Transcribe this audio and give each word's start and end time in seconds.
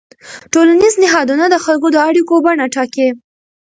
ټولنیز 0.53 0.93
نهادونه 1.03 1.45
د 1.49 1.55
خلکو 1.65 1.87
د 1.91 1.97
اړیکو 2.07 2.35
بڼه 2.45 2.65
ټاکي. 2.75 3.09